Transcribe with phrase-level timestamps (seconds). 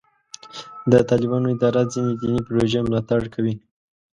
[0.91, 3.55] د طالبانو اداره ځینې دیني پروژې ملاتړ کوي.